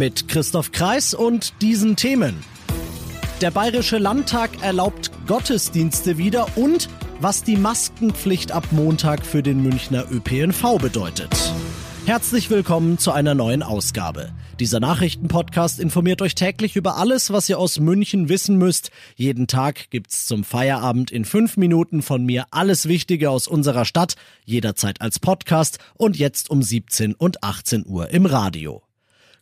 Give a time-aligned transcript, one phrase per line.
[0.00, 2.34] Mit Christoph Kreis und diesen Themen.
[3.42, 6.88] Der Bayerische Landtag erlaubt Gottesdienste wieder und
[7.20, 11.28] was die Maskenpflicht ab Montag für den Münchner ÖPNV bedeutet.
[12.06, 14.32] Herzlich willkommen zu einer neuen Ausgabe.
[14.58, 18.90] Dieser Nachrichtenpodcast informiert euch täglich über alles, was ihr aus München wissen müsst.
[19.16, 24.14] Jeden Tag gibt's zum Feierabend in fünf Minuten von mir alles Wichtige aus unserer Stadt,
[24.46, 28.82] jederzeit als Podcast und jetzt um 17 und 18 Uhr im Radio.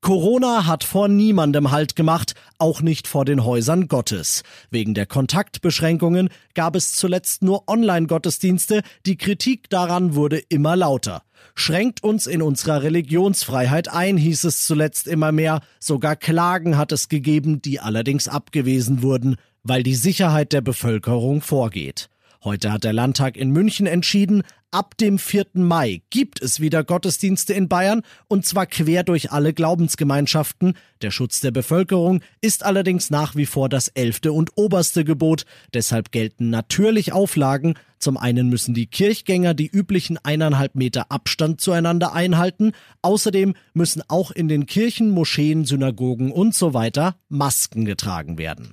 [0.00, 4.42] Corona hat vor niemandem Halt gemacht, auch nicht vor den Häusern Gottes.
[4.70, 11.22] Wegen der Kontaktbeschränkungen gab es zuletzt nur Online-Gottesdienste, die Kritik daran wurde immer lauter.
[11.54, 17.10] Schränkt uns in unserer Religionsfreiheit ein, hieß es zuletzt immer mehr, sogar Klagen hat es
[17.10, 22.08] gegeben, die allerdings abgewiesen wurden, weil die Sicherheit der Bevölkerung vorgeht.
[22.42, 25.46] Heute hat der Landtag in München entschieden, ab dem 4.
[25.54, 30.72] Mai gibt es wieder Gottesdienste in Bayern und zwar quer durch alle Glaubensgemeinschaften.
[31.02, 35.44] Der Schutz der Bevölkerung ist allerdings nach wie vor das elfte und oberste Gebot.
[35.74, 37.74] Deshalb gelten natürlich Auflagen.
[37.98, 42.72] Zum einen müssen die Kirchgänger die üblichen eineinhalb Meter Abstand zueinander einhalten.
[43.02, 48.72] Außerdem müssen auch in den Kirchen, Moscheen, Synagogen und so weiter Masken getragen werden.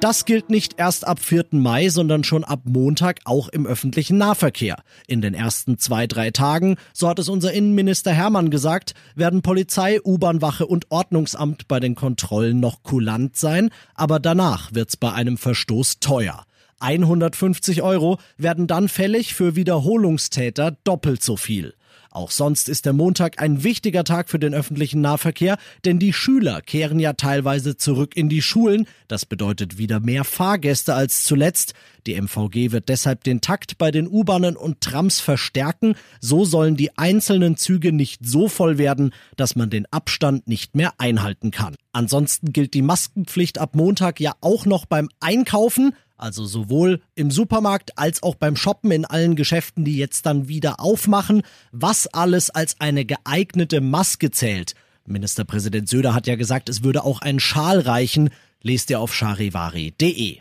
[0.00, 1.48] Das gilt nicht erst ab 4.
[1.50, 4.82] Mai, sondern schon ab Montag auch im öffentlichen Nahverkehr.
[5.06, 10.00] In den ersten zwei, drei Tagen, so hat es unser Innenminister Hermann gesagt, werden Polizei,
[10.02, 16.00] U-Bahn-Wache und Ordnungsamt bei den Kontrollen noch kulant sein, aber danach wird's bei einem Verstoß
[16.00, 16.44] teuer.
[16.78, 21.74] 150 Euro werden dann fällig für Wiederholungstäter doppelt so viel.
[22.12, 26.60] Auch sonst ist der Montag ein wichtiger Tag für den öffentlichen Nahverkehr, denn die Schüler
[26.60, 28.86] kehren ja teilweise zurück in die Schulen.
[29.06, 31.74] Das bedeutet wieder mehr Fahrgäste als zuletzt.
[32.06, 35.94] Die MVG wird deshalb den Takt bei den U-Bahnen und Trams verstärken.
[36.20, 40.94] So sollen die einzelnen Züge nicht so voll werden, dass man den Abstand nicht mehr
[40.98, 41.76] einhalten kann.
[41.92, 45.94] Ansonsten gilt die Maskenpflicht ab Montag ja auch noch beim Einkaufen.
[46.20, 50.78] Also sowohl im Supermarkt als auch beim Shoppen in allen Geschäften, die jetzt dann wieder
[50.78, 51.42] aufmachen,
[51.72, 54.74] was alles als eine geeignete Maske zählt.
[55.06, 58.28] Ministerpräsident Söder hat ja gesagt, es würde auch ein Schal reichen.
[58.62, 60.38] Lest ihr auf charivari.de.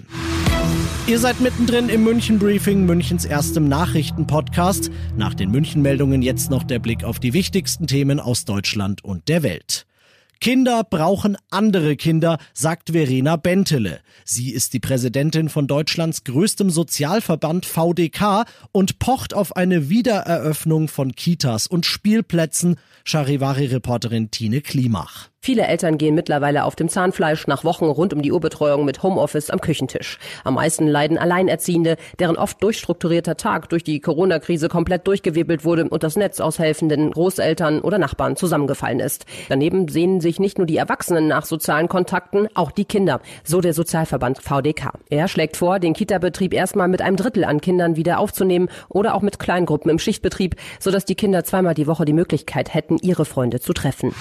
[1.08, 4.92] Ihr seid mittendrin im München Briefing, Münchens erstem Nachrichtenpodcast.
[5.16, 9.30] Nach den München Meldungen jetzt noch der Blick auf die wichtigsten Themen aus Deutschland und
[9.30, 9.86] der Welt.
[10.42, 14.00] Kinder brauchen andere Kinder, sagt Verena Bentele.
[14.24, 21.14] Sie ist die Präsidentin von Deutschlands größtem Sozialverband VDK und pocht auf eine Wiedereröffnung von
[21.14, 25.30] Kitas und Spielplätzen, Charivari-Reporterin Tine Klimach.
[25.42, 29.50] Viele Eltern gehen mittlerweile auf dem Zahnfleisch nach Wochen rund um die Uhrbetreuung mit Homeoffice
[29.50, 30.20] am Küchentisch.
[30.44, 36.04] Am meisten leiden Alleinerziehende, deren oft durchstrukturierter Tag durch die Corona-Krise komplett durchgewirbelt wurde und
[36.04, 39.26] das Netz aus helfenden Großeltern oder Nachbarn zusammengefallen ist.
[39.48, 43.74] Daneben sehnen sich nicht nur die Erwachsenen nach sozialen Kontakten, auch die Kinder, so der
[43.74, 44.92] Sozialverband VDK.
[45.10, 49.22] Er schlägt vor, den Kita-Betrieb erstmal mit einem Drittel an Kindern wieder aufzunehmen oder auch
[49.22, 53.62] mit Kleingruppen im Schichtbetrieb, sodass die Kinder zweimal die Woche die Möglichkeit hätten, ihre Freunde
[53.62, 54.14] zu treffen.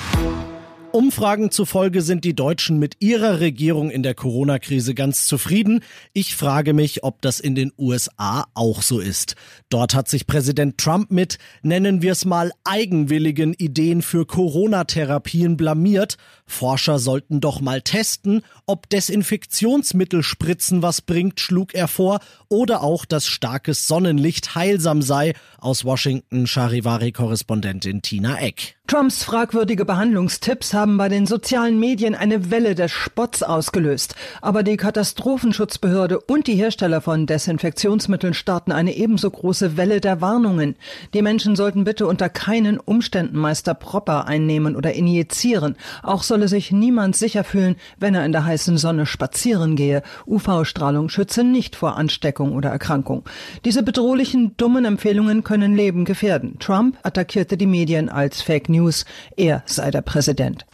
[0.90, 5.84] Umfragen zufolge sind die Deutschen mit ihrer Regierung in der Corona-Krise ganz zufrieden.
[6.14, 9.36] Ich frage mich, ob das in den USA auch so ist.
[9.68, 16.16] Dort hat sich Präsident Trump mit, nennen wir es mal, eigenwilligen Ideen für Corona-Therapien blamiert.
[16.46, 23.04] Forscher sollten doch mal testen, ob Desinfektionsmittel spritzen was bringt, schlug er vor, oder auch,
[23.04, 25.34] dass starkes Sonnenlicht heilsam sei.
[25.58, 28.77] Aus Washington Charivari-Korrespondentin Tina Eck.
[28.90, 34.14] Trumps fragwürdige Behandlungstipps haben bei den sozialen Medien eine Welle des Spotts ausgelöst.
[34.40, 40.74] Aber die Katastrophenschutzbehörde und die Hersteller von Desinfektionsmitteln starten eine ebenso große Welle der Warnungen.
[41.12, 45.76] Die Menschen sollten bitte unter keinen Umständen Meister Proper einnehmen oder injizieren.
[46.02, 50.02] Auch solle sich niemand sicher fühlen, wenn er in der heißen Sonne spazieren gehe.
[50.26, 53.24] UV-Strahlung schütze nicht vor Ansteckung oder Erkrankung.
[53.66, 56.58] Diese bedrohlichen, dummen Empfehlungen können Leben gefährden.
[56.58, 58.77] Trump attackierte die Medien als Fake News.
[58.78, 59.04] News,
[59.36, 60.64] er sei der Präsident.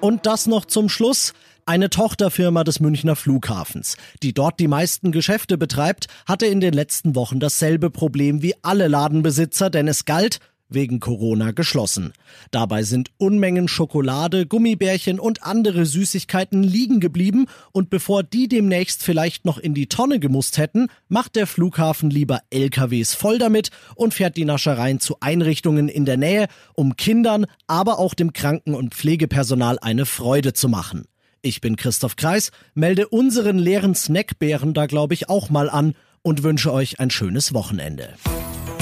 [0.00, 1.32] Und das noch zum Schluss.
[1.68, 7.16] Eine Tochterfirma des Münchner Flughafens, die dort die meisten Geschäfte betreibt, hatte in den letzten
[7.16, 12.12] Wochen dasselbe Problem wie alle Ladenbesitzer, denn es galt, wegen Corona geschlossen.
[12.50, 19.44] Dabei sind Unmengen Schokolade, Gummibärchen und andere Süßigkeiten liegen geblieben und bevor die demnächst vielleicht
[19.44, 24.36] noch in die Tonne gemusst hätten, macht der Flughafen lieber LKWs voll damit und fährt
[24.36, 29.78] die Naschereien zu Einrichtungen in der Nähe, um Kindern, aber auch dem Kranken- und Pflegepersonal
[29.80, 31.04] eine Freude zu machen.
[31.42, 36.42] Ich bin Christoph Kreis, melde unseren leeren Snackbären da glaube ich auch mal an und
[36.42, 38.14] wünsche euch ein schönes Wochenende.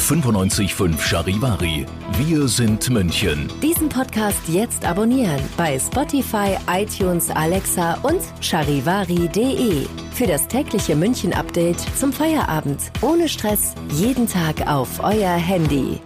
[0.05, 1.87] 95.5 Charivari.
[2.19, 3.51] Wir sind München.
[3.63, 9.87] Diesen Podcast jetzt abonnieren bei Spotify, iTunes, Alexa und charivari.de.
[10.13, 12.81] Für das tägliche München-Update zum Feierabend.
[13.01, 16.01] Ohne Stress, jeden Tag auf euer Handy.